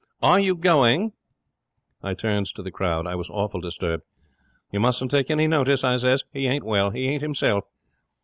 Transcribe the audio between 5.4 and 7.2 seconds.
notice," I says. "He ain't well. He